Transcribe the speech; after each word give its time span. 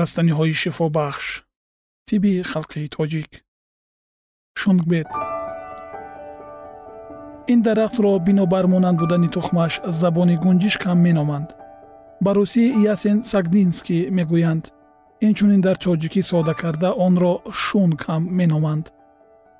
растаниҳои 0.00 0.54
шифобахш 0.62 1.26
тиби 2.08 2.32
халқии 2.52 2.88
тоҷик. 2.96 3.30
Шунгбет 4.60 5.08
ин 7.52 7.60
дарахтро 7.66 8.12
бинобар 8.26 8.66
монанд 8.72 8.98
будани 9.02 9.28
тухмаш 9.34 9.72
забони 10.00 10.36
гунҷишкам 10.44 10.98
меноманд. 11.06 11.48
Ба 12.24 12.30
русӣ 12.36 12.64
ясен 12.92 13.18
сагдинский 13.32 14.02
мегӯянд 14.16 14.64
инчунин 15.26 15.60
дар 15.66 15.76
тоҷикӣ 15.84 16.22
сода 16.30 16.54
карда 16.62 16.90
онро 17.06 17.32
шунг 17.64 17.98
ҳам 18.08 18.22
меноманд 18.38 18.84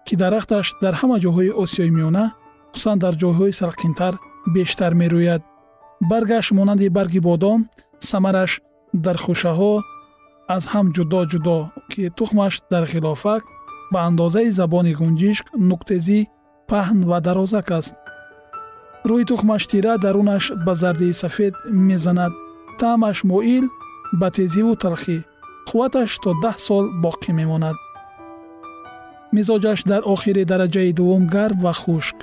ки 0.07 0.15
дарахташ 0.23 0.67
дар 0.83 0.95
ҳама 1.01 1.17
ҷоҳои 1.25 1.51
осиёи 1.63 1.91
миёна 1.97 2.25
хусусан 2.73 2.99
дар 3.05 3.15
ҷойҳои 3.23 3.57
салқинтар 3.61 4.15
бештар 4.55 4.93
мерӯяд. 5.01 5.43
Баргаш 6.11 6.47
монанди 6.59 6.89
барги 6.97 7.21
бодом 7.29 7.61
самараш 8.11 8.53
дар 9.05 9.17
хушаҳо 9.25 9.73
аз 10.49 10.65
ҳам 10.73 10.87
ҷудо 10.97 11.21
ҷудо 11.33 11.59
ки 11.91 12.03
тухмаш 12.19 12.55
дар 12.73 12.85
хилофак 12.93 13.43
ба 13.93 13.99
андозаи 14.09 14.51
забони 14.59 14.93
гунҷишк 15.01 15.47
нуктезӣ 15.71 16.21
паҳн 16.71 17.01
ва 17.11 17.19
дарозак 17.27 17.69
аст. 17.79 17.95
Рӯи 19.09 19.25
тухмаш 19.31 19.63
тира 19.71 19.95
дарунаш 20.05 20.45
ба 20.65 20.73
зардии 20.81 21.19
сафед 21.23 21.55
мезанад. 21.89 22.33
Таъмаш 22.81 23.19
моил 23.31 23.65
ба 24.21 24.29
тезиву 24.37 24.75
талхӣ 24.83 25.19
қувваташ 25.69 26.11
то 26.23 26.31
даҳ 26.45 26.57
сол 26.67 26.85
боқӣ 27.05 27.31
мемонад. 27.41 27.77
Мизоҷаш 29.37 29.81
дар 29.91 30.03
охири 30.13 30.45
дараҷаи 30.51 30.93
дуввум 30.99 31.25
гарм 31.35 31.59
ва 31.65 31.73
хушк 31.83 32.19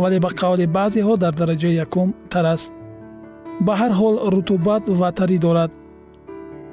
вале 0.00 0.18
ба 0.24 0.30
қавли 0.40 0.66
баъзеҳо 0.76 1.14
дар 1.22 1.34
дараҷаи 1.40 1.78
якум 1.84 2.08
тар 2.32 2.46
аст. 2.54 2.72
Ба 3.66 3.72
ҳар 3.80 3.92
ҳол 4.00 4.14
рутубат 4.34 4.82
ва 5.00 5.08
тарӣ 5.18 5.38
дорад 5.46 5.70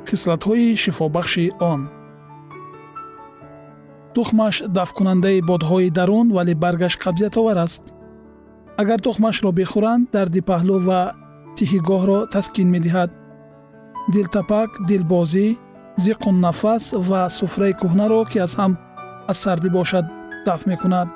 хислатҳои 0.10 0.76
шифобахши 0.84 1.46
он. 1.72 1.82
Тухмаш 4.16 4.56
дафткунандаи 4.78 5.40
бодҳои 5.50 5.90
дарун 5.98 6.28
вале 6.38 6.54
баргаш 6.64 6.94
қабзиятовар 7.04 7.58
аст. 7.66 7.84
Агар 8.82 9.00
тухмашро 9.06 9.50
бихӯранд 9.60 10.04
дарди 10.16 10.42
паҳлӯ 10.50 10.78
ва 10.88 11.02
тиҳигоҳро 11.58 12.20
таскин 12.34 12.68
медиҳад. 12.76 13.12
Дилтапак 14.14 14.70
дилбозӣ 14.88 15.48
зиқуннафас 16.04 16.84
ва 17.10 17.22
суфраи 17.38 17.74
кӯҳнаро 17.82 18.22
ки 18.32 18.38
аз 18.46 18.54
ҳам 18.60 18.74
аз 19.32 19.38
сардӣ 19.44 19.70
бошад 19.78 20.06
дафт 20.46 20.66
мекунад. 20.72 21.08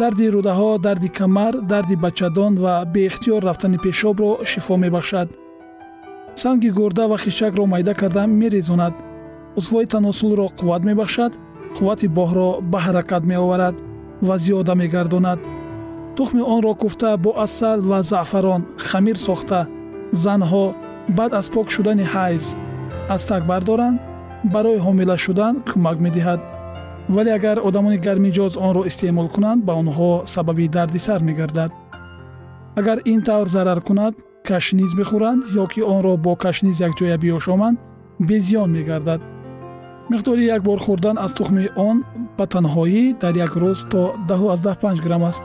Дарди 0.00 0.26
рӯдаҳо 0.34 0.70
дарди 0.86 1.08
камар 1.18 1.54
дарди 1.72 1.96
бачадон 2.04 2.52
ва 2.64 2.74
беихтиёр 2.94 3.42
рафтани 3.48 3.78
пешобро 3.84 4.30
шифо 4.50 4.74
мебахшад 4.84 5.28
санги 6.36 6.70
гурда 6.70 7.08
ва 7.08 7.18
хишакро 7.18 7.66
майда 7.66 7.94
карда 7.94 8.26
мерезонад. 8.26 8.94
Узвҳои 9.58 9.86
таносулро 9.86 10.46
қувват 10.58 10.82
мебахшад 10.88 11.32
қуввати 11.76 12.06
боҳро 12.18 12.50
ба 12.72 12.78
ҳаракат 12.86 13.22
меоварад 13.30 13.74
ва 14.26 14.34
зиёда 14.44 14.74
мегардонад. 14.74 15.38
Тухми 16.16 16.42
онро 16.54 16.74
куфта 16.74 17.16
бо 17.24 17.30
асал 17.44 17.80
ва 17.80 18.02
заъфарон 18.02 18.62
хамир 18.88 19.16
сохта. 19.26 19.60
Занҳо 20.24 20.64
баъд 21.16 21.32
аз 21.40 21.46
пок 21.54 21.66
шудани 21.74 22.06
ҳайз 22.14 22.44
аз 23.14 23.22
так 23.30 23.42
бардоранд 23.50 23.98
барои 24.54 24.82
ҳомила 24.86 25.16
шудан 25.24 25.54
кӯмак 25.68 25.98
медиҳад. 26.06 26.40
Вале 27.14 27.30
агар 27.38 27.58
одамони 27.68 27.98
гармиҷоз 28.06 28.52
онро 28.66 28.82
истеъмол 28.90 29.28
кунанд 29.34 29.60
ба 29.66 29.72
онҳо 29.82 30.10
сабаби 30.34 30.68
дардисар 30.76 31.20
мегардад. 31.28 31.72
Агар 32.80 32.98
ин 33.12 33.20
тавр 33.28 33.48
зарар 33.56 33.80
кунад 33.88 34.14
кашниз 34.50 34.90
бихӯранд 34.98 35.42
ё 35.62 35.64
ки 35.72 35.80
онро 35.94 36.12
бо 36.24 36.32
кашниз 36.44 36.76
якҷоя 36.88 37.16
биёшоманд 37.22 37.76
безиён 38.28 38.70
мегардад. 38.76 39.20
Миқдори 40.10 40.44
як 40.56 40.62
бор 40.68 40.78
хӯрдан 40.86 41.16
аз 41.24 41.32
тухми 41.38 41.66
он 41.88 41.96
ба 42.38 42.44
танҳоӣ 42.52 43.02
дар 43.22 43.34
як 43.46 43.52
рӯз 43.62 43.78
то 43.92 44.02
15 44.28 45.00
грамм 45.04 45.24
аст. 45.30 45.42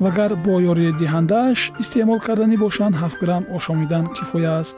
Вагар 0.00 0.32
бо 0.44 0.52
ёридиҳандааш 0.70 1.58
истеъмол 1.82 2.20
карданӣ 2.26 2.56
бошанд 2.64 2.94
7 2.96 3.20
грамм 3.22 3.44
ошомидан 3.56 4.04
кифоя 4.16 4.52
аст. 4.60 4.76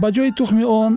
Ба 0.00 0.08
ҷои 0.16 0.30
тухми 0.38 0.64
он 0.64 0.92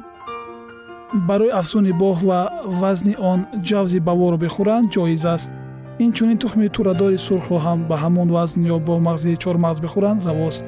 барои 1.28 1.56
афзуни 1.62 1.92
боҳ 2.04 2.18
ва 2.30 2.40
вазни 2.82 3.16
он 3.32 3.40
ҷавзи 3.68 4.00
баворо 4.08 4.38
бихӯранд 4.44 4.92
ҷоиз 4.96 5.24
аст. 5.36 5.52
Инчунин 6.06 6.38
тухми 6.44 6.68
турадори 6.76 7.18
сурхро 7.18 7.58
ҳам 7.66 7.80
ба 7.90 7.96
ҳамон 8.04 8.30
вазн 8.36 8.62
ё 8.76 8.78
бо 8.88 8.94
мағзи 9.08 9.32
чормағз 9.44 9.78
бихӯранд 9.86 10.22
равост 10.30 10.64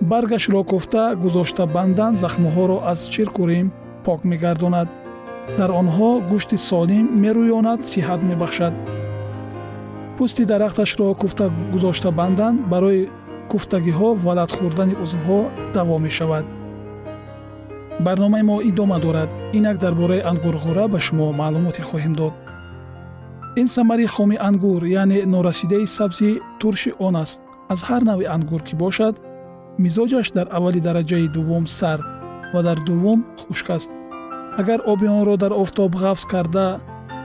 баргашро 0.00 0.64
кофта 0.64 1.16
гузошта 1.16 1.66
бандан 1.66 2.16
захмҳоро 2.16 2.82
аз 2.84 3.08
чирку 3.08 3.46
рим 3.48 3.72
пок 4.04 4.24
мегардонад. 4.24 4.88
Дар 5.58 5.70
онҳо 5.70 6.10
гӯшти 6.30 6.56
солим 6.68 7.06
мерӯёнад 7.22 7.80
сиҳат 7.90 8.20
мебахшад. 8.30 8.74
Пӯсти 10.16 10.44
дарахташро 10.44 11.14
куфта 11.14 11.50
гузошта 11.72 12.10
бандан 12.10 12.54
барои 12.72 13.08
куфтагиҳо 13.50 14.08
ва 14.24 14.32
латхӯрдани 14.38 14.94
узвҳо 15.04 15.40
даво 15.74 15.96
мешавад. 16.06 16.44
Барномаи 18.06 18.42
мо 18.42 18.56
идома 18.70 18.98
дорад. 19.04 19.30
Инак 19.58 19.76
дар 19.78 19.94
бораи 20.00 20.26
ангурғура 20.30 20.88
ба 20.88 20.98
шумо 21.06 21.32
маълумоте 21.40 21.82
хоҳем 21.82 22.14
дод. 22.20 22.34
Ин 23.60 23.68
самари 23.68 24.06
хоми 24.06 24.36
ангур 24.48 24.82
яъне 24.82 25.26
норасидаи 25.26 25.86
сабзи 25.86 26.40
турши 26.60 26.90
он 26.98 27.16
аст. 27.16 27.40
Аз 27.68 27.80
ҳар 27.88 28.02
навъи 28.10 28.26
ангур 28.36 28.62
ки 28.62 28.74
бошад 28.76 29.14
мизоҷаш 29.78 30.26
дар 30.36 30.46
аввали 30.56 30.80
дараҷаи 30.80 31.28
дуввум 31.28 31.66
сард 31.66 32.04
ва 32.54 32.62
дар 32.62 32.78
дуввум 32.86 33.20
хушк 33.40 33.70
аст. 33.70 33.90
Агар 34.60 34.80
оби 34.92 35.06
онро 35.08 35.36
дар 35.36 35.52
офтоб 35.52 35.92
ғафз 36.02 36.24
карда 36.32 36.66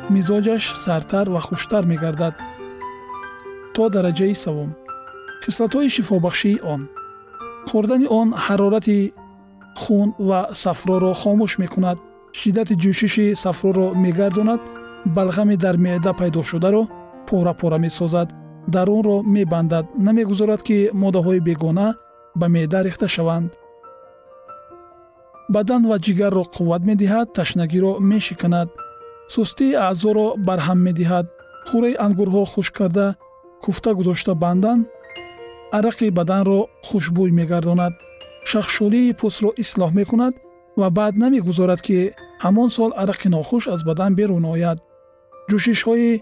мизоҷаш 0.10 0.64
сардтар 0.84 1.30
ва 1.30 1.42
хуштар 1.48 1.84
мегардад. 1.86 2.36
То 3.76 3.84
дараҷаи 3.90 4.36
савум 4.44 4.72
хислатҳои 5.44 5.90
шифобахшии 5.96 6.62
он. 6.74 6.82
Хӯрдани 7.70 8.08
он 8.20 8.28
ҳарорати 8.46 9.00
хун 9.82 10.10
ва 10.28 10.40
сафроро 10.64 11.12
хомӯш 11.22 11.54
мекунад. 11.64 11.98
Шиддати 12.40 12.76
ҷӯшиши 12.84 13.26
сафроро 13.44 13.88
мегардонад 14.04 14.62
балғами 15.16 15.56
дар 15.64 15.76
меъда 15.86 16.12
пайдошударо 16.20 16.84
пора 17.28 17.54
пора 17.54 17.78
месозад. 17.86 18.28
Дарунро 18.74 19.16
мебандад. 19.36 19.86
Намегузорад 20.06 20.62
ки 20.68 20.78
моддаҳои 21.02 21.40
бегона 21.40 21.88
ба 22.36 22.48
меъда 22.48 22.84
рехта 22.84 23.08
шаванд. 23.08 23.50
Бадан 25.50 25.84
ва 25.90 25.98
ҷигарро 26.06 26.44
қувват 26.56 26.84
медиҳад 26.90 27.28
ташнагиро 27.38 27.92
мешиканад. 28.12 28.70
Сустии 29.34 29.78
аъзоро 29.88 30.28
барҳам 30.48 30.80
медиҳад. 30.88 31.26
Хӯраи 31.68 32.00
ангурҳо 32.06 32.44
хушк 32.54 32.74
карда 32.80 33.08
куфта 33.64 33.92
гузошта 34.00 34.34
бандан 34.44 34.80
арақи 35.78 36.08
баданро 36.18 36.60
хушбӯй 36.88 37.32
мегардонад. 37.40 37.94
Шахшолии 38.50 39.16
пӯстро 39.20 39.50
ислоҳ 39.64 39.92
мекунад 40.00 40.34
ва 40.80 40.88
баъд 40.98 41.14
намегузорад 41.24 41.82
ки 41.88 41.98
ҳамон 42.44 42.70
сол 42.78 42.92
арақи 43.02 43.28
нохуш 43.36 43.64
аз 43.74 43.82
бадан 43.90 44.12
берун 44.20 44.46
ояд. 44.54 44.78
Ҷӯшишҳои 45.50 46.22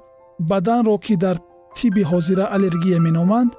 баданро 0.51 0.95
ки 1.06 1.15
дар 1.24 1.38
тибби 1.77 2.04
ҳозира 2.12 2.45
аллергия 2.56 3.00
меноманд 3.07 3.51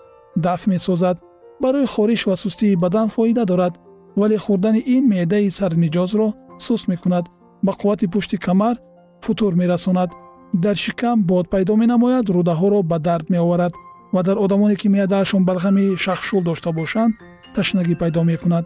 дафъ 0.45 0.65
месозад 0.75 1.17
барои 1.63 1.87
хориш 1.87 2.27
ва 2.27 2.37
сустии 2.37 2.77
бадан 2.77 3.09
фоида 3.09 3.45
дорад 3.45 3.75
вале 4.17 4.37
хӯрдани 4.45 4.81
ин 4.95 5.05
меъдаи 5.09 5.51
сармиҷозро 5.59 6.29
суст 6.59 6.89
мекунад 6.89 7.25
ба 7.63 7.73
қуввати 7.73 8.07
пушти 8.13 8.37
камар 8.39 8.77
футур 9.21 9.55
мерасонад. 9.55 10.11
Дар 10.55 10.77
шикам 10.77 11.23
бод 11.23 11.51
пайдо 11.51 11.77
менамояд 11.77 12.27
рӯдаҳоро 12.35 12.83
ба 12.83 12.99
дард 12.99 13.31
меоварад 13.31 13.73
ва 14.13 14.23
дар 14.23 14.37
одамоне 14.45 14.77
ки 14.77 14.89
меъдаашон 14.89 15.45
балғами 15.45 15.97
шахшул 15.97 16.43
дошта 16.43 16.73
бошанд 16.73 17.15
ташнагӣ 17.55 17.95
пайдо 17.99 18.23
мекунад. 18.25 18.65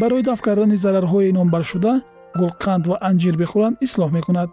Барои 0.00 0.22
дафъ 0.22 0.42
кардани 0.42 0.76
зарарҳои 0.84 1.32
номбаршуда 1.38 1.92
гулқанд 2.40 2.84
ва 2.90 2.96
анҷир 3.08 3.36
бихӯранд 3.42 3.76
ислоҳ 3.86 4.10
мекунад. 4.18 4.50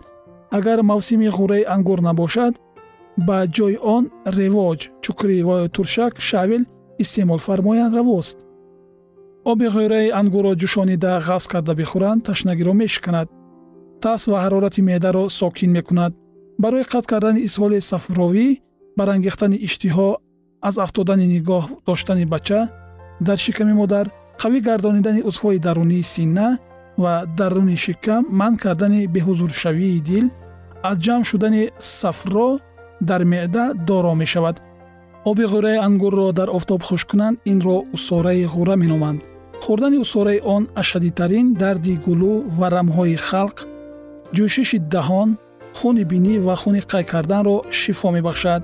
Агар 0.57 0.80
мавсими 0.92 1.27
ғурраи 1.38 1.63
ангур 1.75 2.00
набошад 2.01 2.54
ба 3.27 3.38
ҷои 3.56 3.77
он 3.95 4.04
ревоҷ 4.38 4.80
чукрӣ 5.04 5.38
ва 5.48 5.57
туршак 5.75 6.13
шавил 6.30 6.63
истеъмол 6.99 7.37
фармоянд 7.37 7.95
равост. 7.95 8.37
Оби 9.51 9.67
ғӯраи 9.75 10.13
ангурро 10.19 10.53
ҷӯшонида 10.61 11.11
ғафз 11.27 11.47
карда 11.51 11.73
бихӯранд 11.79 12.23
ташнагиро 12.27 12.73
мешиканад 12.73 13.27
тас 14.01 14.21
ва 14.31 14.37
ҳарорати 14.43 14.81
меъдаро 14.81 15.29
сокин 15.29 15.71
мекунад. 15.77 16.13
Барои 16.63 16.83
қатъ 16.93 17.07
кардани 17.11 17.41
исҳоли 17.47 17.79
сафровӣ 17.89 18.47
барангехтани 18.97 19.57
иштиҳо 19.67 20.09
аз 20.67 20.75
афтодани 20.85 21.25
нигоҳ 21.35 21.65
доштани 21.87 22.25
бача 22.33 22.59
дар 23.27 23.37
шиками 23.45 23.73
модар 23.81 24.05
қавӣ 24.41 24.59
гардонидани 24.67 25.21
узвҳои 25.29 25.59
дарунии 25.67 26.03
синна 26.13 26.47
ва 27.03 27.13
даруни 27.39 27.77
шикам 27.85 28.23
манъ 28.39 28.57
кардани 28.63 29.07
беҳузуршавии 29.15 30.01
дил 30.09 30.25
аз 30.89 30.97
ҷамъ 31.05 31.23
шудани 31.29 31.63
сафро 31.99 32.49
дар 33.09 33.21
меъда 33.31 33.65
доро 33.87 34.13
мешавад 34.21 34.55
оби 35.25 35.43
ғӯраи 35.53 35.77
ангурро 35.87 36.31
дар 36.33 36.49
офтоб 36.57 36.81
хушк 36.83 37.07
кунанд 37.11 37.39
инро 37.51 37.77
усораи 37.95 38.45
ғура 38.53 38.75
меноманд. 38.75 39.21
Хӯрдани 39.63 39.97
усораи 39.97 40.39
он 40.55 40.67
аз 40.75 40.85
шадидтарин 40.85 41.53
дарди 41.53 41.93
гулӯ 42.05 42.33
ва 42.57 42.67
рамҳои 42.75 43.15
халқ 43.29 43.57
ҷӯшиши 44.35 44.77
даҳон 44.93 45.29
хуни 45.77 46.03
бинӣ 46.11 46.33
ва 46.45 46.55
хуни 46.61 46.81
қай 46.91 47.03
карданро 47.11 47.57
шифо 47.79 48.11
мебахшад. 48.11 48.61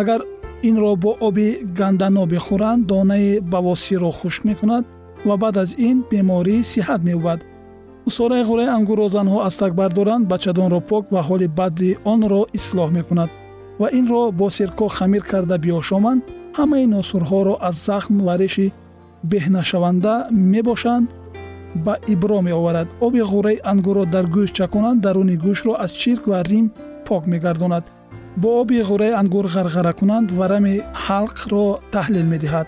Агар 0.00 0.20
инро 0.68 0.92
бо 0.96 1.10
оби 1.28 1.46
гандано 1.78 2.24
бихӯранд 2.32 2.86
донаи 2.90 3.40
бавосирро 3.52 4.10
хушк 4.18 4.42
мекунад 4.44 4.84
ва 5.28 5.36
баъд 5.42 5.56
аз 5.62 5.70
ин 5.88 5.96
беморӣ 6.10 6.56
сиҳат 6.72 7.00
меёбад. 7.08 7.40
Усораи 8.08 8.42
ғураи 8.48 8.68
ангурро 8.76 9.06
занҳо 9.16 9.38
аз 9.48 9.54
так 9.56 9.72
бардоранд 9.80 10.28
бачадонро 10.32 10.80
пок 10.90 11.04
ва 11.14 11.20
ҳоли 11.28 11.48
бади 11.58 11.90
онро 12.12 12.42
ислоҳ 12.58 12.90
мекунад 12.98 13.30
ва 13.80 13.88
инро 13.92 14.32
бо 14.32 14.50
сирко 14.50 14.88
хамир 14.88 15.22
карда 15.30 15.56
биёшоманд 15.64 16.22
ҳамаи 16.58 16.86
носурҳоро 16.94 17.54
аз 17.68 17.76
захм 17.86 18.14
ва 18.26 18.34
реши 18.42 18.66
беҳнашаванда 19.30 20.14
мебошанд 20.30 21.08
ба 21.74 21.94
ибро 22.08 22.40
меоварад. 22.40 22.88
Оби 23.00 23.20
ғураи 23.32 23.60
ангурро 23.72 24.04
дар 24.14 24.26
гӯшт 24.34 24.54
чаконанд 24.58 25.00
даруни 25.00 25.36
гӯштро 25.44 25.72
аз 25.84 25.92
чирк 26.00 26.26
ва 26.26 26.44
рим 26.50 26.66
пок 27.06 27.26
мегардонад. 27.26 27.84
Бо 28.36 28.48
оби 28.60 28.78
ғураи 28.90 29.12
ангур 29.20 29.46
ғарғара 29.54 29.92
кунанд 30.00 30.28
ва 30.38 30.46
рами 30.48 30.82
ҳалқро 31.06 31.64
таҳлил 31.94 32.26
медиҳад. 32.32 32.66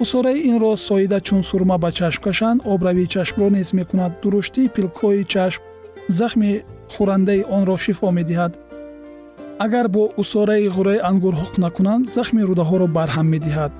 Усораи 0.00 0.44
инро 0.50 0.76
соида 0.76 1.20
чун 1.20 1.42
сурма 1.42 1.76
ба 1.78 1.90
чашм 1.92 2.22
кашанд 2.26 2.62
обравии 2.64 3.06
чашмро 3.14 3.48
нез 3.50 3.72
мекунад. 3.72 4.12
Дуруштии 4.22 4.68
пилкҳои 4.74 5.24
чашм 5.32 5.60
захми 6.08 6.62
хӯрандаи 6.94 7.42
онро 7.56 7.76
шифо 7.84 8.08
медиҳад 8.18 8.52
агар 9.58 9.88
бо 9.88 10.10
усораи 10.16 10.68
ғураи 10.68 11.00
ангур 11.10 11.34
ҳуқ 11.34 11.54
накунанд 11.64 12.04
захми 12.16 12.42
рӯдаҳоро 12.48 12.86
барҳам 12.96 13.26
медиҳад 13.34 13.72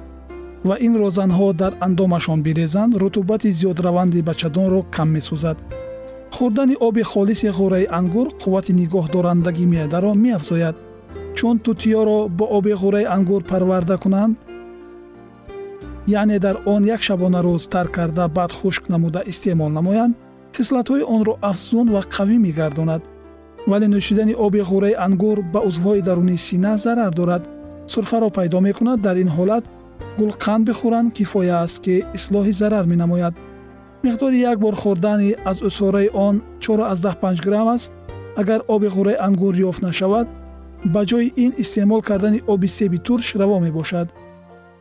ва 0.68 0.76
инро 0.87 1.09
занҳо 1.18 1.49
дар 1.62 1.73
андомашон 1.87 2.38
бирезанд 2.47 2.92
рутубати 3.02 3.50
зиёдраванди 3.59 4.21
бачадонро 4.28 4.80
кам 4.95 5.09
месӯзад. 5.14 5.59
Хӯрдани 6.37 6.76
оби 6.88 7.02
холиси 7.12 7.49
ғураи 7.59 7.87
ангур 7.99 8.28
қуввати 8.42 8.73
нигоҳдорандагии 8.80 9.71
меъдаро 9.75 10.12
меафзояд. 10.25 10.76
Чун 11.37 11.56
тутиёро 11.64 12.18
бо 12.38 12.45
оби 12.59 12.73
ғураи 12.83 13.06
ангур 13.16 13.42
парварда 13.50 13.97
кунанд? 14.04 14.35
Яъне 16.06 16.38
дар 16.38 16.56
он 16.73 16.83
як 16.95 17.00
шабонарӯз 17.06 17.62
тар 17.73 17.87
карда 17.97 18.25
баъд 18.28 18.52
хушк 18.59 18.88
намуда 18.88 19.21
истеъмол 19.30 19.71
намоянд 19.78 20.16
хислатҳои 20.56 21.09
онро 21.14 21.35
афзун 21.50 21.87
ва 21.95 22.00
қавӣ 22.14 22.37
мегардонад 22.47 23.02
вале 23.70 23.87
нӯшидани 23.94 24.35
оби 24.46 24.61
ғураи 24.70 24.94
ангур 25.06 25.38
ба 25.52 25.61
узвҳои 25.68 26.02
дарунии 26.08 26.38
сина 26.46 26.73
зарар 26.85 27.12
дорад. 27.14 27.42
сурфаро 27.92 28.30
пайдо 28.30 28.61
мекунад 28.61 29.00
дар 29.06 29.16
ин 29.16 29.30
ҳолат 29.37 29.64
гулқанд 30.18 30.62
бихӯранд 30.68 31.14
кифоя 31.16 31.56
аст 31.64 31.78
ки 31.85 32.04
ислоҳи 32.18 32.52
зарар 32.61 32.85
менамояд. 32.92 33.35
миқдори 34.04 34.38
як 34.50 34.58
бор 34.64 34.75
хӯрдани 34.82 35.37
аз 35.50 35.58
усораи 35.68 36.08
он 36.26 36.35
4-15 36.61 37.44
грамм 37.46 37.68
аст. 37.76 37.92
агар 38.37 38.61
оби 38.75 38.88
ғураи 38.96 39.16
ангур 39.26 39.54
ёфт 39.68 39.82
нашавад 39.88 40.26
ба 40.85 41.00
ҷои 41.11 41.32
ин 41.44 41.52
истеъмол 41.62 42.02
кардани 42.08 42.42
оби 42.46 42.68
себи 42.68 42.99
турш 42.99 43.35
раво 43.40 43.58
мебошад. 43.61 44.08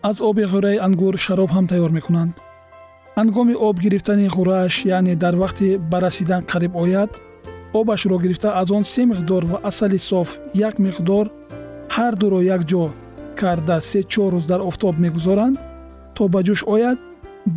аз 0.10 0.22
оби 0.22 0.44
ғураи 0.54 0.78
ангур 0.88 1.14
шароб 1.26 1.50
ҳам 1.56 1.66
тайёр 1.72 1.92
мекунанд. 1.98 2.34
ҳангоми 3.18 3.56
об 3.68 3.76
гирифтани 3.84 4.28
ғурааш 4.38 4.76
яъне 4.98 5.16
дар 5.24 5.36
вақти 5.44 5.68
ба 5.92 5.98
расидан 6.06 6.42
қариб 6.52 6.74
ояд 6.84 7.12
обашро 7.80 8.18
гирифта 8.20 8.50
аз 8.62 8.72
он 8.72 8.84
се 8.86 9.02
миқдор 9.02 9.44
ва 9.52 9.60
асали 9.64 10.00
соф 10.00 10.40
як 10.54 10.76
миқдор 10.80 11.26
ҳар 11.96 12.14
дуро 12.16 12.40
якҷо 12.56 12.84
карда 13.40 13.78
се-чор 13.82 14.32
рӯз 14.34 14.46
дар 14.52 14.62
офтоб 14.70 14.96
мегузоранд 15.00 15.56
то 16.16 16.24
ба 16.34 16.40
ҷӯш 16.48 16.62
ояд 16.76 16.98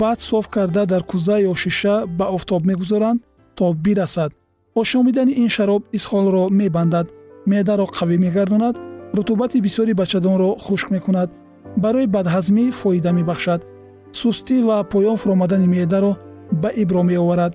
баъд 0.00 0.18
соф 0.20 0.48
карда 0.48 0.82
дар 0.86 1.02
кӯза 1.10 1.36
ё 1.50 1.54
шиша 1.62 1.94
ба 2.18 2.26
офтоб 2.36 2.62
мегузоранд 2.70 3.22
то 3.56 3.72
бирасад. 3.84 4.32
Ошомидани 4.74 5.32
ин 5.42 5.48
шароб 5.56 5.82
исҳолро 5.96 6.42
мебандад 6.60 7.06
меъдаро 7.50 7.86
қавӣ 7.98 8.16
мегардонад 8.24 8.76
рутубати 9.16 9.58
бисёри 9.66 9.92
бачадонро 10.00 10.50
хушк 10.64 10.90
мекунад 10.90 11.28
барои 11.76 12.06
бадҳазмӣ 12.16 12.64
фоида 12.80 13.12
мебахшад. 13.18 13.60
Сустӣ 14.20 14.56
ва 14.68 14.76
поён 14.92 15.16
фуромадани 15.22 15.68
меъдаро 15.74 16.12
ба 16.62 16.68
ибро 16.82 17.02
меоварад 17.02 17.52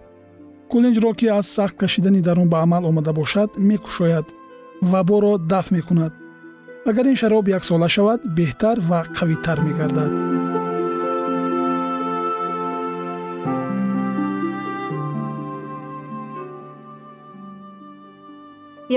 кулинҷро 0.71 1.13
ки 1.19 1.27
аз 1.27 1.47
сахт 1.47 1.75
кашидани 1.77 2.21
дарун 2.21 2.47
ба 2.49 2.57
амал 2.65 2.85
омада 2.85 3.13
бошад 3.13 3.49
мекушояд 3.57 4.27
ваборо 4.81 5.37
дафъ 5.37 5.73
мекунад. 5.75 6.13
Агар 6.85 7.05
ин 7.05 7.15
шароб 7.15 7.47
яксола 7.47 7.87
шавад 7.89 8.21
беҳтар 8.37 8.77
ва 8.89 8.99
қавитар 9.17 9.57
мегардад. 9.67 10.13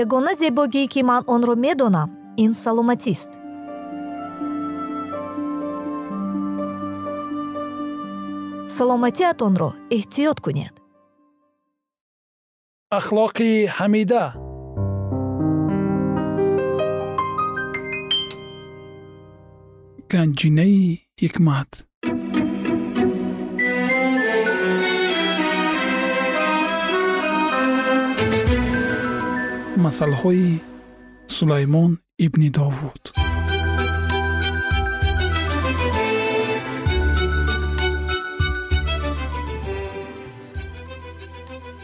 Ягона 0.03 0.33
зебогие 0.35 0.87
ки 0.87 1.01
ман 1.09 1.23
онро 1.27 1.55
медонам 1.55 2.09
ин 2.37 2.53
саломатист. 2.53 3.31
Саломатиатонро 8.77 9.69
эҳтиёт 9.97 10.39
кунед 10.45 10.86
ахлоқи 12.95 13.67
ҳамида. 13.77 14.25
Ганҷинаи 20.11 20.81
ҳикмат 21.21 21.71
масъалаҳои 29.83 30.49
сулаймон 31.37 31.91
ибни 32.25 32.49
довуд 32.57 33.03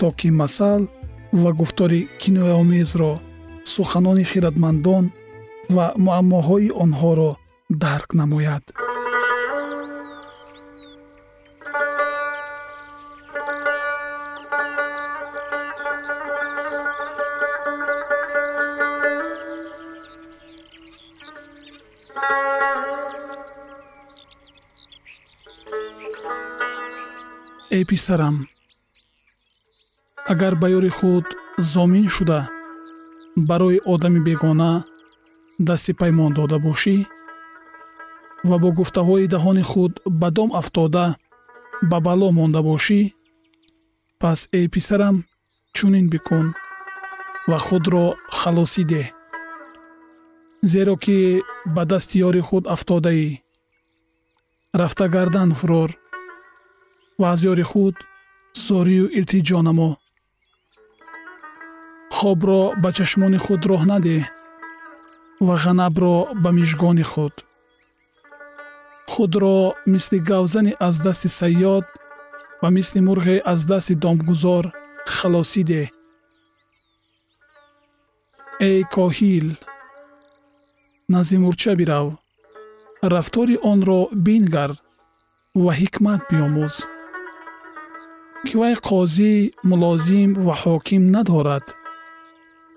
то 0.00 0.12
ки 0.12 0.28
масал 0.30 0.88
ва 1.32 1.52
гуфтори 1.52 2.08
кинояомезро 2.20 3.12
суханони 3.64 4.24
хиратмандон 4.30 5.04
ва 5.74 5.86
муаммоҳои 6.04 6.68
онҳоро 6.84 7.30
дарк 7.82 8.08
намояд 8.20 8.64
эй 27.76 27.84
писарам 27.90 28.36
агар 30.32 30.54
ба 30.60 30.66
ёри 30.78 30.92
худ 30.98 31.26
зомин 31.72 32.06
шуда 32.16 32.40
барои 33.48 33.78
одами 33.92 34.20
бегона 34.26 34.70
дасти 35.66 35.92
паймон 36.00 36.32
дода 36.38 36.58
бошӣ 36.66 36.96
ва 38.48 38.56
бо 38.62 38.68
гуфтаҳои 38.78 39.30
диҳони 39.32 39.64
худ 39.70 39.92
ба 40.20 40.28
дом 40.36 40.50
афтода 40.60 41.06
ба 41.90 41.98
бало 42.06 42.28
монда 42.38 42.60
бошӣ 42.68 43.00
пас 44.20 44.40
эй 44.58 44.66
писарам 44.74 45.16
чунин 45.76 46.06
бикун 46.12 46.46
ва 47.50 47.58
худро 47.66 48.06
халосӣ 48.38 48.82
деҳ. 48.92 49.06
Зеро 50.72 50.94
ки 51.04 51.18
ба 51.74 51.82
дасти 51.90 52.16
ёри 52.28 52.42
худ 52.48 52.64
афтодаӣ 52.74 53.28
рафта 54.80 55.06
гардан 55.14 55.50
фурор 55.58 55.90
ва 57.20 57.26
аз 57.32 57.40
ёри 57.52 57.64
худ 57.70 57.96
зорию 58.66 59.06
илтиҷо 59.18 59.60
намо 59.68 59.90
хобро 62.20 62.62
ба 62.82 62.90
чашмони 62.96 63.38
худ 63.44 63.62
роҳ 63.70 63.82
надеҳ 63.92 64.24
ва 65.46 65.54
ғанабро 65.62 66.16
ба 66.42 66.50
мижгони 66.58 67.04
худ. 67.12 67.34
худро 69.12 69.58
мисли 69.92 70.18
гавзани 70.30 70.72
аз 70.88 70.96
дасти 71.06 71.28
саёд 71.40 71.84
ва 72.62 72.68
мисли 72.76 73.00
мурғе 73.06 73.36
аз 73.52 73.60
дасти 73.70 73.94
домгузор 74.04 74.64
халосӣ 75.14 75.62
деҳ 75.70 75.88
эй 78.70 78.80
коҳил 78.94 79.46
назди 81.12 81.36
мурча 81.44 81.72
бирав 81.80 82.06
рафтори 83.12 83.56
онро 83.72 84.00
бингар 84.26 84.70
ва 85.62 85.72
ҳикмат 85.80 86.20
биомӯз 86.30 86.74
ки 88.46 88.54
вай 88.60 88.74
қозӣ 88.88 89.32
мулозим 89.70 90.30
ва 90.46 90.54
ҳоким 90.62 91.02
надорад 91.16 91.66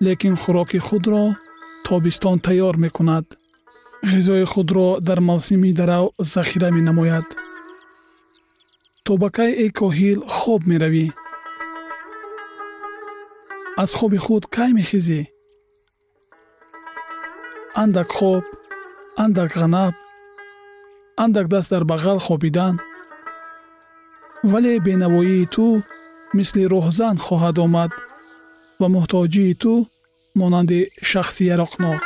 лекин 0.06 0.36
хӯроки 0.42 0.80
худро 0.88 1.24
тобистон 1.86 2.38
тайёр 2.46 2.76
мекунад 2.84 3.26
ғизои 4.12 4.46
худро 4.54 4.88
дар 5.08 5.20
мавсими 5.30 5.72
дарав 5.80 6.06
захира 6.34 6.70
менамояд 6.78 7.28
то 9.06 9.12
ба 9.22 9.30
кай 9.38 9.52
эй 9.64 9.72
коҳил 9.80 10.20
хоб 10.38 10.62
меравӣ 10.70 11.06
аз 13.84 13.90
хоби 13.98 14.20
худ 14.26 14.44
кай 14.56 14.70
мехезӣ 14.78 15.22
андак 17.84 18.10
хоб 18.18 18.46
андак 19.24 19.52
ғанаб 19.62 19.94
андак 21.24 21.48
даст 21.48 21.70
дар 21.70 21.84
бағал 21.84 22.20
хобидан. 22.20 22.80
Вале 24.44 24.80
бенавоии 24.80 25.46
ту 25.46 25.84
мисли 26.34 26.64
роҳзан 26.74 27.16
хоҳад 27.26 27.58
омад 27.66 27.92
ва 28.80 28.88
муҳтоҷии 28.96 29.54
ту 29.62 29.74
монанди 30.36 30.92
шахси 31.02 31.44
яроқнок. 31.44 32.02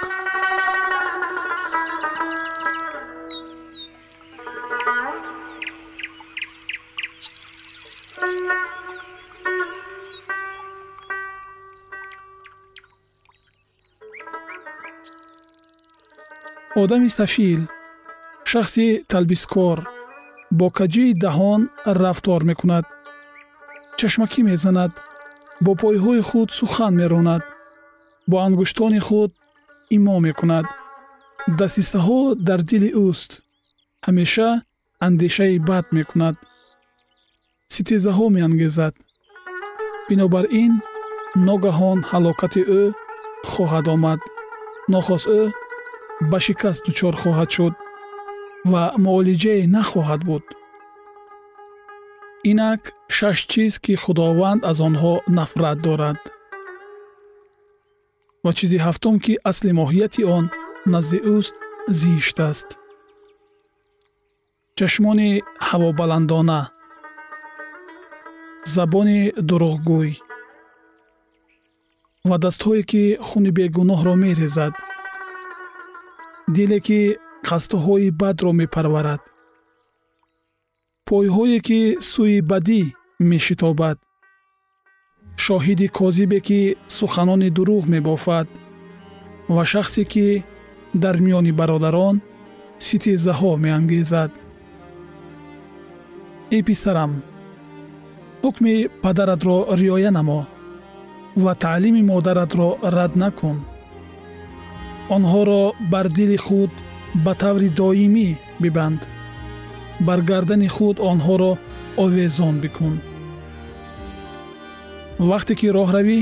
Одами 16.75 17.07
сафил 17.07 17.61
шахси 18.43 19.05
талбискор 19.07 19.87
бо 20.51 20.69
каҷии 20.69 21.13
даҳон 21.13 21.61
рафтор 21.85 22.43
мекунад. 22.43 22.85
Чашмакӣ 23.97 24.41
мезанад 24.43 24.91
бо 25.61 25.71
пойҳои 25.81 26.21
худ 26.29 26.49
сухан 26.51 26.93
меронад 27.01 27.43
бо 28.29 28.35
ангуштони 28.45 28.99
худ 29.07 29.31
имо 29.95 30.15
мекунад. 30.27 30.65
Дасисаҳо 31.59 32.19
дар 32.47 32.61
дили 32.69 32.89
ӯст 33.07 33.31
ҳамеша 34.05 34.49
андешаи 35.05 35.57
бад 35.69 35.85
мекунад. 35.97 36.35
Ситезаҳо 37.73 38.25
меангезад. 38.35 38.93
Бинобар 40.07 40.45
ин 40.63 40.73
ногаҳон 41.47 41.99
ҳалокати 42.11 42.61
ӯ 42.81 42.83
хоҳад 43.51 43.85
омад. 43.95 44.19
Нохост 44.93 45.27
ӯ 45.39 45.41
ба 46.29 46.37
шикаст 46.45 46.81
дучор 46.85 47.13
хоҳад 47.21 47.49
шуд 47.55 47.73
ва 48.71 48.83
муолиҷае 49.03 49.63
нахоҳад 49.75 50.21
буд. 50.29 50.43
Инак 52.51 52.81
шаш 53.17 53.37
чиз 53.51 53.73
ки 53.83 53.93
худованд 54.03 54.61
аз 54.69 54.77
онҳо 54.87 55.13
нафрат 55.37 55.77
дорад 55.87 56.19
ва 58.47 58.53
чизи 58.59 58.77
ҳафтум 58.85 59.15
ки 59.25 59.33
асли 59.49 59.71
моҳияти 59.79 60.21
он 60.37 60.45
назди 60.93 61.19
ӯст 61.35 61.55
зишт 61.99 62.37
аст. 62.49 62.67
Чашмони 64.77 65.31
ҳавобаландона 65.67 66.61
забони 68.75 69.21
дурӯғгӯй 69.47 70.11
ва 72.29 72.37
дастҳое 72.45 72.83
ки 72.91 73.03
хуни 73.27 73.51
бегуноҳро 73.57 74.15
мерезад. 74.23 74.73
Диле 76.55 76.79
ки 76.87 76.99
қасдҳои 77.47 78.09
бадро 78.21 78.51
мепарварад. 78.61 79.21
Пойҳое 81.07 81.59
ки 81.67 81.79
сӯи 82.11 82.39
бадӣ 82.49 82.81
мешитобад 83.31 83.97
шоҳиди 85.45 85.87
козибе 85.99 86.39
ки 86.47 86.59
суханони 86.97 87.49
дурӯғ 87.57 87.83
мебофад 87.93 88.47
ва 89.55 89.63
шахсе 89.71 90.03
ки 90.13 90.27
дар 91.03 91.15
миёни 91.25 91.51
бародарон 91.59 92.15
ситезаҳо 92.85 93.51
меангезад. 93.63 94.31
Эй 96.55 96.63
писарам 96.67 97.11
ҳукми 98.43 98.75
падаратро 99.03 99.57
риоя 99.81 100.11
намо 100.17 100.41
ва 101.43 101.53
таълими 101.63 102.01
модаратро 102.11 102.69
рад 102.95 103.13
накун. 103.23 103.57
Онҳоро 105.15 105.61
бар 105.91 106.07
дили 106.17 106.37
худ 106.45 106.71
ба 107.25 107.33
таври 107.41 107.69
доимӣ 107.79 108.29
бибанд. 108.61 109.01
Бар 110.07 110.19
гардани 110.29 110.69
худ 110.75 110.95
онҳоро 111.11 111.51
овезон 112.03 112.55
бикун 112.63 112.95
вақте 115.19 115.53
ки 115.59 115.67
роҳ 115.77 115.89
равӣ 115.97 116.19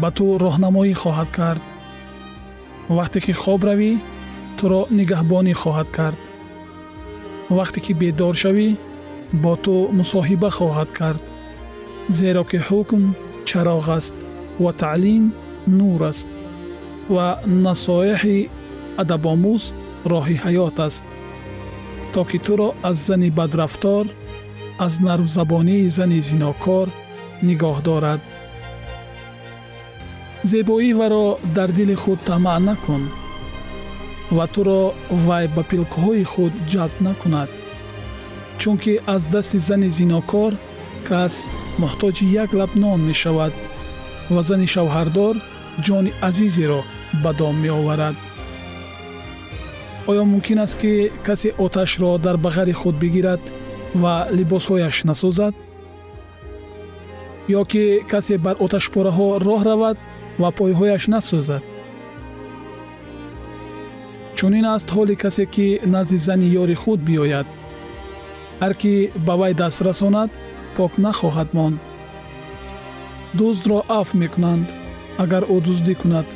ба 0.00 0.10
ту 0.16 0.24
роҳнамоӣ 0.44 0.94
хоҳад 1.02 1.30
кард. 1.38 1.62
Вақте 2.96 3.18
ки 3.24 3.32
хоб 3.42 3.60
равӣ 3.68 3.92
туро 4.58 4.80
нигаҳбонӣ 4.98 5.54
хоҳад 5.62 5.88
кард. 5.96 6.20
Вақте 7.58 7.78
ки 7.84 7.92
бедор 8.00 8.34
шавӣ 8.42 8.68
бо 9.42 9.52
ту 9.64 9.74
мусоҳиба 9.98 10.50
хоҳад 10.58 10.90
кард. 10.98 11.22
Зеро 12.18 12.44
ки 12.50 12.58
ҳукм 12.68 13.02
чароғ 13.48 13.86
аст 13.98 14.16
ва 14.62 14.72
таълим 14.82 15.24
нур 15.78 16.00
аст 16.10 16.28
ва 17.14 17.26
насоиҳи 17.66 18.38
адабомӯз 19.02 19.62
роҳи 20.12 20.36
ҳаёт 20.44 20.76
аст. 20.86 21.04
То 22.12 22.20
ки 22.30 22.38
туро 22.46 22.68
аз 22.88 22.96
зани 23.08 23.30
бадрафтор 23.38 24.04
аз 24.84 24.94
нарвзабонии 25.06 25.90
зани 25.96 26.20
зинокор 26.30 26.88
нигоҳ 27.48 27.76
дорад. 27.88 28.20
Зебоӣ 30.50 30.90
варо 31.00 31.26
дар 31.56 31.70
дили 31.78 31.96
худ 32.02 32.18
тамаъ 32.28 32.60
накун 32.68 33.02
ва 34.36 34.46
туро 34.54 34.82
вай 35.26 35.46
ба 35.54 35.62
пилкҳои 35.70 36.24
худ 36.32 36.52
ҷалб 36.72 36.94
накунад 37.06 37.50
чунки 38.60 38.92
аз 39.14 39.22
дасти 39.34 39.58
зани 39.68 39.90
зинокор 39.98 40.52
кас 41.08 41.34
муҳтоҷи 41.82 42.24
як 42.42 42.50
лаб 42.58 42.72
нон 42.82 43.00
мешавад 43.10 43.52
ва 44.34 44.42
зани 44.48 44.66
шавҳардор 44.74 45.34
ҷони 45.86 46.12
азизеро 46.28 46.80
ба 47.22 47.30
дом 47.38 47.56
меоварад. 47.64 48.16
Оё 50.10 50.22
мумкин 50.32 50.58
аст 50.64 50.76
ки 50.80 50.92
касе 51.26 51.50
оташро 51.64 52.10
дар 52.24 52.36
бағари 52.44 52.74
худ 52.80 52.96
бигирад 53.02 53.42
ва 54.02 54.14
либосҳояш 54.36 54.96
насозад 55.10 55.54
ё 57.48 57.64
ки 57.64 58.02
касе 58.10 58.38
бар 58.38 58.56
оташпораҳо 58.64 59.26
роҳ 59.46 59.60
равад 59.70 59.96
ва 60.40 60.50
пойҳояш 60.58 61.04
насӯзад. 61.14 61.62
Чунин 64.36 64.66
аст 64.74 64.88
ҳоли 64.96 65.14
касе 65.22 65.44
ки 65.54 65.66
назди 65.94 66.18
зани 66.26 66.48
ёри 66.62 66.76
худ 66.82 67.00
биёяд. 67.08 67.46
Ҳар 68.62 68.72
кӣ 68.80 68.94
ба 69.26 69.34
вай 69.40 69.52
даст 69.60 69.80
расонад 69.88 70.30
пок 70.76 70.92
нахоҳад 71.04 71.48
монд. 71.56 71.78
Дуздро 73.38 73.78
аф 74.00 74.08
мекунанд 74.22 74.66
агар 75.22 75.42
ӯ 75.54 75.56
дуздӣ 75.66 75.94
кунад 76.00 76.28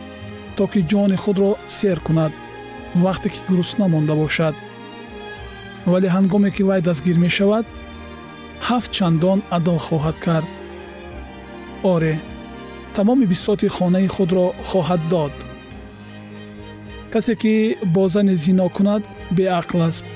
то 0.56 0.64
ки 0.72 0.80
ҷони 0.90 1.16
худро 1.24 1.50
сер 1.78 1.98
кунад 2.06 2.32
вақте 3.04 3.28
ки 3.34 3.40
гурусна 3.48 3.86
монда 3.88 4.14
бошад. 4.22 4.54
Вале 5.90 6.08
ҳангоме 6.16 6.50
ки 6.54 6.62
вай 6.68 6.80
дастгир 6.88 7.16
мешавад 7.26 7.66
ҳафт 8.68 8.90
чандон 8.96 9.38
адо 9.56 9.74
хоҳад 9.86 10.16
кард 10.26 10.48
оре 11.82 12.14
тамоми 12.94 13.26
бисоти 13.26 13.68
хонаи 13.68 14.08
худро 14.08 14.46
хоҳад 14.68 15.02
дод. 15.08 15.32
Касе 17.12 17.34
ки 17.42 17.76
бо 17.94 18.08
зане 18.08 18.34
зино 18.44 18.68
кунад 18.68 19.02
беақл 19.36 19.80
аст. 19.88 20.06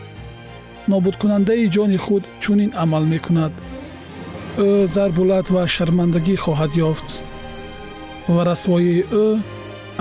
Нобудкунандаи 0.89 1.71
ҷони 1.75 1.99
худ 2.05 2.25
чунин 2.43 2.71
амал 2.83 3.05
мекунад. 3.13 3.53
Ӯ 4.67 4.69
зарбулат 4.95 5.47
ва 5.55 5.63
шармандагӣ 5.75 6.37
хоҳад 6.45 6.73
ёфт. 6.91 7.09
Ва 8.35 8.43
расвоии 8.51 9.05
ӯ 9.25 9.27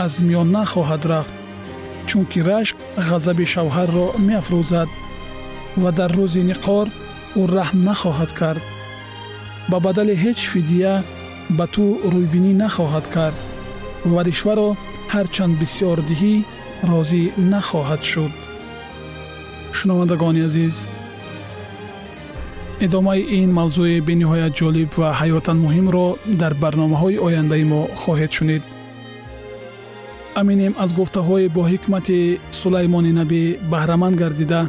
аз 0.06 0.14
миён 0.28 0.48
нахоҳад 0.56 1.04
рафт 1.12 1.36
чунки 2.10 2.40
рашк 2.50 2.76
ғазаби 3.10 3.46
шавҳарро 3.54 4.08
меафрӯзад 4.28 4.90
ва 5.82 5.90
дар 5.98 6.12
рӯзи 6.20 6.42
ниқор 6.52 6.88
ӯ 7.40 7.42
раҳм 7.56 7.80
нахоҳад 7.90 8.32
кард. 8.40 8.64
Ба 9.70 9.78
бадали 9.86 10.16
ҳеҷ 10.24 10.40
фидия 10.52 10.94
ба 11.58 11.66
ту 11.74 11.84
рӯйбинӣ 12.14 12.52
нахоҳад 12.64 13.06
кард. 13.16 13.38
Ва 14.14 14.22
ришваро 14.28 14.70
ҳарчанд 15.14 15.54
бисьёр 15.62 15.98
диҳӣ 16.10 16.36
розӣ 16.90 17.24
нахоҳад 17.52 18.02
шуд. 18.12 18.34
Шунавандагони 19.78 20.42
азиз 20.50 20.78
идомаи 22.86 23.22
ин 23.40 23.50
мавзӯи 23.60 23.98
бениҳоят 24.10 24.54
ҷолиб 24.60 24.90
ва 25.02 25.10
ҳаётан 25.20 25.58
муҳимро 25.66 26.08
дар 26.42 26.54
барномаҳои 26.64 27.22
ояндаи 27.28 27.64
мо 27.72 27.82
хоҳед 28.02 28.32
шунид. 28.38 28.64
Аминем 30.42 30.74
аз 30.84 30.90
гуфтаҳои 31.00 31.52
бо 31.56 31.62
ҳикмати 31.72 32.20
сулаймони 32.62 33.12
набӣ 33.20 33.44
баҳраманд 33.72 34.16
гардида 34.22 34.62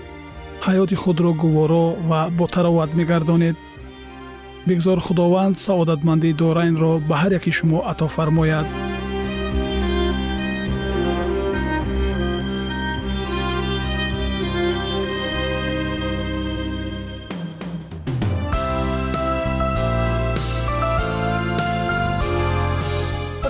ҳаёти 0.66 0.97
худро 1.03 1.31
гуворо 1.43 1.87
ва 2.09 2.21
ботароват 2.38 2.90
мегардонед 2.99 3.57
бигзор 4.68 4.99
худованд 5.01 5.59
саодатмандии 5.59 6.33
дорайнро 6.33 6.92
ба 7.09 7.16
ҳар 7.23 7.33
яки 7.38 7.51
шумо 7.59 7.79
ато 7.90 8.07
фармояд. 8.14 8.66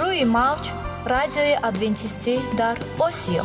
Рӯи 0.00 0.24
мавҷ 0.36 0.64
радиои 1.12 1.54
адвентистӣ 1.68 2.34
дар 2.60 2.76
осиё 3.08 3.44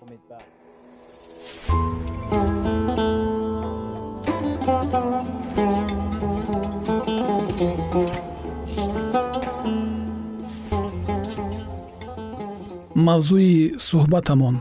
Мавзӯи 13.11 13.55
суҳбатамон. 13.89 14.55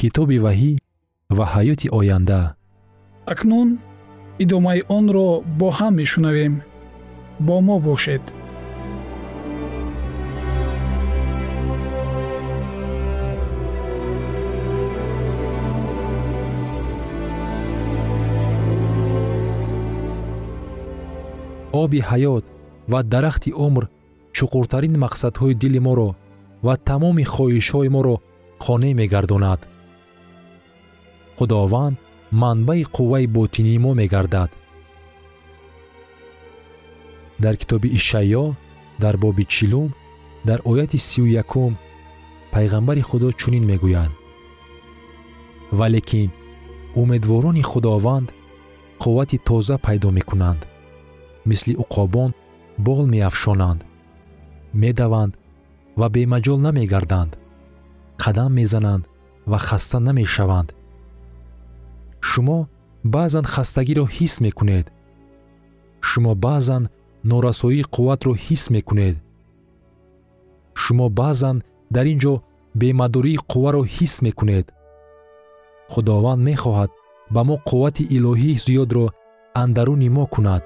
Китоби 0.00 0.38
ваҳӣ 0.44 0.72
ва 1.36 1.44
ҳаёти 1.54 1.86
оянда. 1.98 2.40
Акнун 3.32 3.68
идомаи 4.44 4.80
онро 4.98 5.28
бо 5.58 5.68
ҳам 5.78 5.92
мешунавем. 6.00 6.54
Бо 7.46 7.56
мо 7.66 7.76
бошед. 7.88 8.24
Оби 21.82 22.00
ҳаёт 22.10 22.44
ва 22.92 23.00
дарахти 23.12 23.50
умр 23.66 23.84
чуқуртарин 24.36 24.94
мақсадҳои 25.04 25.54
дили 25.62 25.80
моро 25.88 26.10
тамоми 26.90 27.24
хоҳишҳои 27.34 27.92
моро 27.96 28.16
хонае 28.64 28.94
мегардонад. 29.00 29.60
Худованд 31.36 31.96
манбаи 32.42 32.82
қувваи 32.96 33.26
ботинии 33.36 33.82
мо 33.84 33.92
мегардад. 34.00 34.50
Дар 37.44 37.54
китоби 37.60 37.88
ишаъё 37.98 38.44
дар 39.02 39.14
боби 39.22 39.44
чилум 39.54 39.88
дар 40.48 40.58
ояти 40.70 40.98
сию 41.08 41.26
якум 41.42 41.72
пайғамбари 42.52 43.02
худо 43.08 43.28
чунин 43.40 43.64
мегӯяд 43.70 44.12
валекин 45.78 46.30
умедворони 47.00 47.62
худованд 47.70 48.28
қуввати 49.02 49.38
тоза 49.48 49.76
пайдо 49.86 50.10
мекунанд. 50.18 50.60
Мисли 51.48 51.74
уқобон 51.82 52.30
бол 52.86 53.06
меафшонанд. 53.12 53.80
Медаванд 54.82 55.32
ва 55.98 56.06
бемаҷол 56.14 56.58
намегарданд 56.66 57.32
қадам 58.22 58.50
мезананд 58.60 59.04
ва 59.50 59.58
хаста 59.58 59.98
намешаванд. 60.00 60.68
Шумо 62.20 62.58
баъзан 63.04 63.44
хастагиро 63.44 64.04
ҳис 64.16 64.34
мекунед. 64.46 64.86
Шумо 66.08 66.34
баъзан 66.34 66.82
норасоии 67.24 67.88
қувватро 67.94 68.32
ҳис 68.44 68.64
мекунед. 68.76 69.16
Шумо 70.82 71.06
баъзан 71.20 71.56
дар 71.94 72.06
ин 72.12 72.18
ҷо 72.24 72.34
бемадории 72.80 73.42
қувваро 73.50 73.82
ҳис 73.94 74.14
мекунед. 74.26 74.66
Худованд 75.92 76.40
мехоҳад 76.48 76.90
ба 77.34 77.40
мо 77.48 77.56
қуввати 77.68 78.04
илоҳии 78.16 78.60
зиёдро 78.66 79.06
андаруни 79.62 80.08
мо 80.16 80.24
кунад 80.34 80.62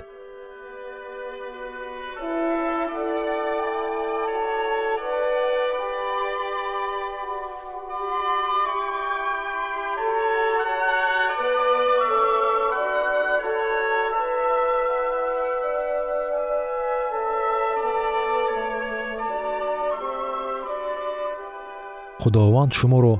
худованд 22.24 22.72
шуморо 22.78 23.14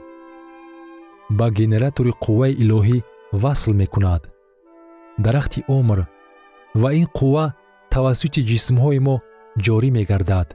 ба 1.39 1.47
генератори 1.59 2.13
қувваи 2.25 2.59
илоҳӣ 2.63 2.99
васл 3.43 3.73
мекунад. 3.83 4.23
Дарахти 5.25 5.61
умр 5.79 5.99
ва 6.83 6.91
ин 7.01 7.07
қувва 7.19 7.45
тавассути 7.95 8.41
ҷисмҳои 8.51 9.01
мо 9.07 9.17
ҷорӣ 9.65 9.89
мегардад. 9.99 10.49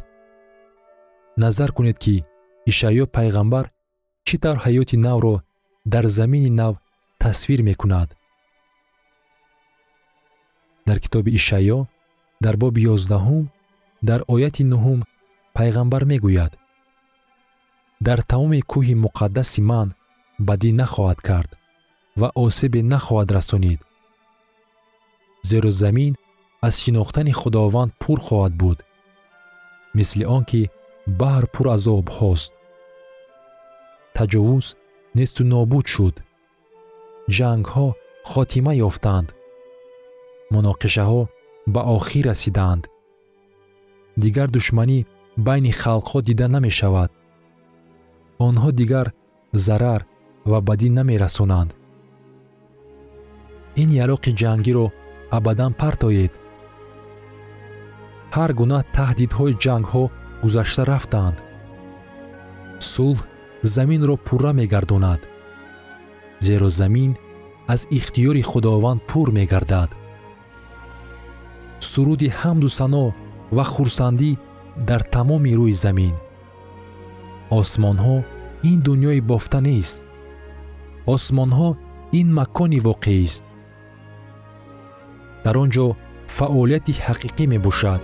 Назар 1.41 1.69
кунед 1.77 1.97
ки 2.03 2.15
ишаъё 2.71 3.05
пайғамбар 3.15 3.65
чӣ 4.27 4.35
тавр 4.43 4.57
ҳаёти 4.65 4.95
навро 5.07 5.35
дар 5.93 6.05
замини 6.17 6.51
нав 6.61 6.73
тасвир 7.21 7.59
мекунад? 7.69 8.09
Дар 10.87 10.97
китоби 11.03 11.31
ишаъё 11.39 11.79
дар 12.43 12.55
боби 12.61 12.81
ёздаҳум 12.93 13.43
дар 14.09 14.19
ояти 14.33 14.63
нуҳум 14.71 14.99
пайғамбар 15.57 16.03
мегӯяд 16.11 16.53
дар 18.07 18.19
тамоми 18.29 18.61
кӯҳи 18.71 18.95
муқаддаси 19.05 19.61
ман 19.71 19.87
бадӣ 20.47 20.69
нахоҳад 20.81 21.19
кард 21.27 21.51
ва 22.19 22.27
осебе 22.45 22.81
нахоҳад 22.93 23.29
расонид. 23.37 23.79
Зеро 25.49 25.71
замин 25.81 26.13
аз 26.67 26.75
шинохтани 26.83 27.33
худованд 27.41 27.91
пур 28.01 28.17
хоҳад 28.27 28.53
буд 28.61 28.79
мисли 29.97 30.23
он 30.35 30.43
ки 30.49 30.61
баҳр 31.21 31.43
пур 31.53 31.67
аз 31.75 31.83
обҳост 31.99 32.51
таҷовуз 34.15 34.65
несту 35.17 35.41
нобуд 35.53 35.85
шуд. 35.93 36.15
Ҷангҳо 37.37 37.87
хотима 38.31 38.73
ёфтанд. 38.87 39.27
Муноқишаҳо 40.53 41.21
ба 41.73 41.81
охир 41.97 42.23
расиданд. 42.31 42.83
Дигар 44.23 44.47
душманӣ 44.55 44.99
байни 45.47 45.71
халқҳо 45.81 46.17
дида 46.27 46.47
намешавад 46.55 47.11
онҳо 48.47 48.69
дигар 48.79 49.07
зарар 49.65 50.01
ва 50.51 50.59
бадӣ 50.67 50.89
намерасонанд. 50.99 51.71
Ин 53.81 53.89
яроқи 54.03 54.31
ҷангиро 54.41 54.85
абадан 55.37 55.71
партоед. 55.81 56.33
Ҳар 58.35 58.51
гуна 58.59 58.79
таҳдидҳои 58.97 59.53
ҷангҳо 59.63 60.03
гузашта 60.43 60.83
рафтанд 60.91 61.37
сулҳ 62.93 63.19
заминро 63.75 64.15
пурра 64.27 64.51
мегардонад 64.59 65.21
зеро 66.47 66.69
замин 66.81 67.11
аз 67.73 67.81
ихтиёри 67.97 68.43
худованд 68.51 69.01
пур 69.09 69.27
мегардад. 69.39 69.89
Суруди 71.91 72.29
ҳамду 72.39 72.67
сано 72.79 73.05
ва 73.55 73.63
хурсандӣ 73.73 74.31
дар 74.89 75.01
тамоми 75.13 75.51
рӯи 75.59 75.75
замин 75.85 76.15
осмонҳо 77.49 78.17
ин 78.71 78.79
дуньёи 78.85 79.19
бофта 79.21 79.59
нест 79.67 80.05
осмонҳо 81.13 81.69
ин 82.19 82.27
макони 82.39 82.79
воқеист 82.89 83.43
дар 85.43 85.55
он 85.63 85.69
ҷо 85.75 85.85
фаъолияти 86.35 86.93
ҳақиқӣ 87.05 87.43
мебошад. 87.53 88.01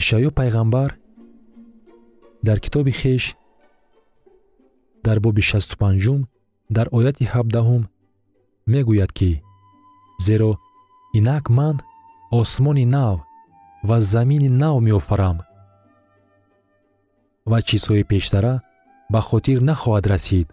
Ишаъё 0.00 0.30
пайғамбар 0.38 0.90
дар 2.46 2.58
китоби 2.64 2.92
хеш 3.00 3.24
дар 5.06 5.18
боби 5.20 5.42
шасту 5.50 5.76
панҷум 5.82 6.20
дар 6.76 6.86
ояти 6.98 7.24
ҳабдаҳум 7.32 7.82
мегӯяд 8.72 9.10
ки 9.18 9.30
зеро 10.26 10.50
инак 11.18 11.44
ман 11.58 11.76
осмони 12.40 12.86
нав 12.96 13.16
ва 13.88 13.96
замини 14.12 14.48
нав 14.62 14.76
меофарам. 14.86 15.38
Ва 17.50 17.58
чизҳои 17.68 18.04
пештара 18.10 18.54
ба 19.12 19.20
хотир 19.28 19.58
нахоҳад 19.68 20.04
расид 20.12 20.48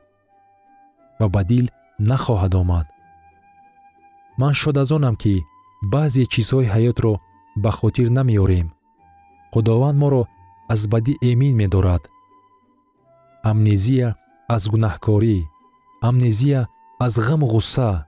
ва 1.19 1.27
ба 1.33 1.41
дил 1.49 1.65
нахоҳад 2.09 2.53
омад. 2.61 2.87
Ман 4.41 4.53
шод 4.61 4.77
аз 4.83 4.89
онам 4.97 5.15
ки 5.21 5.33
баъзе 5.93 6.23
чизҳои 6.33 6.71
ҳаётро 6.73 7.13
ба 7.63 7.71
хотир 7.79 8.07
намеорем. 8.17 8.67
Худованд 9.53 9.97
моро 10.01 10.23
аз 10.73 10.81
бадӣ 10.91 11.13
эмин 11.29 11.53
медорад. 11.61 12.03
Амнезия 13.49 14.09
аз 14.55 14.63
гунаҳкорӣ 14.71 15.37
амнезия 16.07 16.61
аз 17.05 17.13
ғаму 17.27 17.47
ғусса 17.53 18.05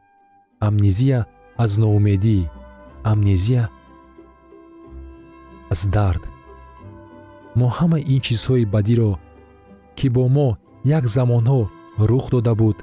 амнезия 0.68 1.26
аз 1.58 1.78
ноумедӣ 1.82 2.40
амнезия 3.04 3.70
аз 5.72 5.82
дард. 5.96 6.24
Мо 7.56 7.68
ҳамаи 7.78 8.08
ин 8.14 8.20
чизҳои 8.26 8.66
бадиро 8.74 9.12
ки 9.98 10.08
бо 10.16 10.24
мо 10.38 10.50
як 10.98 11.06
замонҳо 11.16 11.62
рух 12.10 12.26
дода 12.34 12.54
буд 12.62 12.78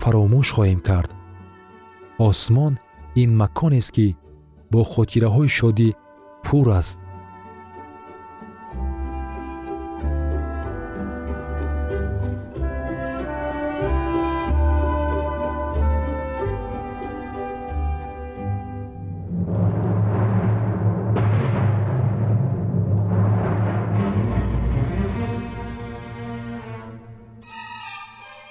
фаромӯш 0.00 0.48
хоҳем 0.56 0.80
кард. 0.88 1.10
Осмон 2.28 2.72
ин 3.22 3.30
маконест 3.40 3.90
ки 3.96 4.08
бо 4.72 4.80
хотираҳои 4.92 5.50
шодӣ 5.58 5.88
пур 6.44 6.66
аст 6.80 6.98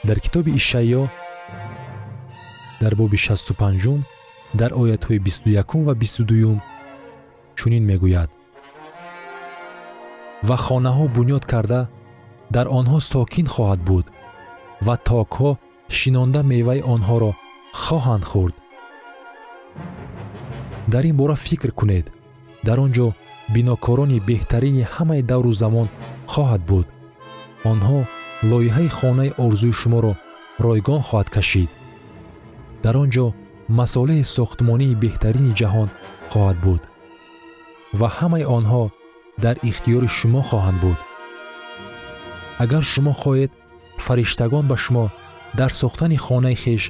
дар 0.09 0.19
китоби 0.25 0.51
ишаъё 0.59 1.03
дар 2.81 2.93
боби 2.99 3.17
шасту 3.25 3.53
панҷум 3.61 3.99
дар 4.59 4.71
оятҳои 4.81 5.19
бисту 5.27 5.47
якум 5.61 5.81
ва 5.87 5.93
бисту 6.01 6.21
дуюм 6.29 6.57
чунин 7.57 7.83
мегӯяд. 7.91 8.29
Ва 10.47 10.57
хонаҳо 10.65 11.05
бунёд 11.17 11.43
карда 11.51 11.81
дар 12.55 12.67
онҳо 12.79 12.99
сокин 13.11 13.47
хоҳад 13.53 13.81
буд 13.89 14.05
ва 14.85 14.95
токҳо 15.09 15.51
шинонда 15.97 16.41
меваи 16.51 16.81
онҳоро 16.93 17.31
хоҳанд 17.83 18.23
хӯрд. 18.31 18.55
Дар 20.93 21.03
ин 21.09 21.15
бора 21.21 21.35
фикр 21.47 21.71
кунед. 21.79 22.05
Дар 22.67 22.77
он 22.85 22.91
ҷо 22.97 23.07
бинокорони 23.55 24.23
беҳтарини 24.29 24.89
ҳамаи 24.93 25.21
давру 25.31 25.51
замон 25.61 25.87
хоҳад 26.33 26.61
буд. 26.69 26.87
Онҳо 27.71 27.99
лоиҳаи 28.43 28.89
хонаи 28.97 29.31
орзуи 29.45 29.73
шуморо 29.81 30.13
ройгон 30.65 31.01
хоҳад 31.07 31.29
кашид. 31.35 31.69
Дар 32.83 32.95
он 33.03 33.09
ҷо 33.15 33.25
масолеҳи 33.79 34.29
сохтмонии 34.35 34.99
беҳтарини 35.03 35.57
ҷаҳон 35.59 35.89
хоҳад 36.31 36.57
буд 36.65 36.81
ва 37.99 38.09
ҳамаи 38.17 38.45
онҳо 38.57 38.83
дар 39.43 39.55
ихтиёри 39.69 40.09
шумо 40.17 40.41
хоҳанд 40.49 40.77
буд. 40.83 40.99
Агар 42.63 42.83
шумо 42.93 43.13
хоҳед 43.21 43.51
фариштагон 44.05 44.65
ба 44.71 44.77
шумо 44.83 45.05
дар 45.59 45.71
сохтани 45.81 46.17
хонаи 46.25 46.57
хеш 46.63 46.83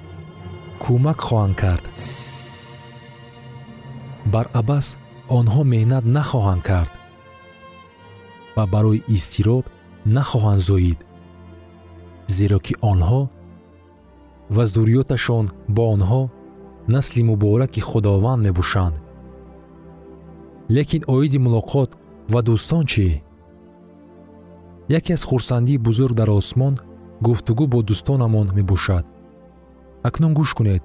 кӯмак 0.84 1.20
хоҳанд 1.28 1.56
кард 1.64 1.86
барабас 4.34 4.88
онҳо 5.40 5.62
меҳнат 5.74 6.06
нахоҳанд 6.18 6.64
кард 6.70 6.92
ва 8.56 8.64
барои 8.74 9.04
изтироб 9.16 9.66
нахоҳанд 10.18 10.62
зоид 10.70 11.00
зеро 12.38 12.60
ки 12.66 12.74
онҳо 12.92 13.22
ва 14.56 14.64
зурриёташон 14.74 15.46
бо 15.76 15.84
онҳо 15.96 16.22
насли 16.94 17.22
мубораки 17.30 17.82
худованд 17.90 18.42
мебошанд. 18.48 18.96
Лекин 20.76 21.04
оиди 21.16 21.40
мулоқот 21.46 21.90
ва 22.34 22.40
дӯстон 22.48 22.84
чӣ? 22.92 23.08
Яке 24.98 25.12
аз 25.18 25.24
хурсандии 25.30 25.84
бузург 25.88 26.14
дар 26.20 26.30
осмон 26.40 26.74
гуфтугӯ 27.26 27.66
бо 27.74 27.80
дӯстонамон 27.90 28.48
мебошад. 28.58 29.06
Акнун 30.08 30.34
гӯш 30.40 30.52
кунед. 30.58 30.84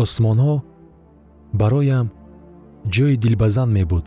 Осмонҳо 0.00 0.54
бароям 1.60 2.06
ҷои 2.94 3.16
дилбазанд 3.22 3.72
мебуд 3.78 4.04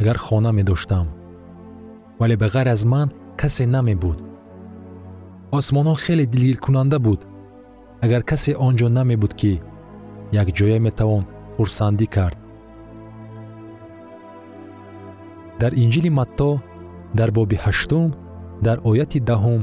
агар 0.00 0.16
хона 0.26 0.50
медоштам. 0.58 1.06
Вале 2.18 2.36
ба 2.36 2.46
ғайр 2.54 2.68
аз 2.72 2.84
ман 2.84 3.08
касе 3.40 3.64
намебуд. 3.74 4.18
Осмонҳо 5.58 5.94
хеле 6.04 6.24
дилгиркунанда 6.32 6.98
буд. 7.06 7.20
Агар 8.04 8.22
касе 8.30 8.52
он 8.66 8.72
ҷо 8.78 8.88
намебуд 8.98 9.32
ки 9.40 9.52
якҷоя 10.42 10.78
метавон 10.86 11.24
хурсандӣ 11.56 12.06
кард. 12.14 12.38
Дар 15.60 15.72
инҷили 15.82 16.10
матто 16.18 16.50
дар 17.18 17.30
боби 17.36 17.56
ҳаштум 17.64 18.08
дар 18.66 18.78
ояти 18.90 19.18
даҳум 19.30 19.62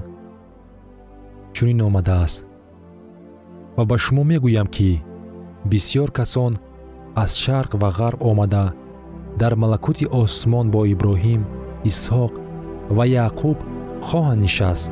чунин 1.56 1.80
омадааст. 1.88 2.40
Ва 3.78 3.84
ба 3.90 3.98
шумо 4.04 4.24
мегӯям 4.32 4.68
ки 4.76 4.90
бисьёр 5.72 6.10
касон 6.18 6.54
аз 7.24 7.32
шарқ 7.44 7.72
ва 7.82 7.90
ғарб 8.00 8.20
омада 8.30 8.66
дар 9.42 9.54
малакути 9.62 10.06
осмон 10.22 10.66
бо 10.74 10.82
иброҳим 10.94 11.42
исҳоқ 11.90 12.34
ва 12.98 13.04
яъқуб 13.26 13.58
хоҳанд 14.02 14.42
нишаст 14.42 14.92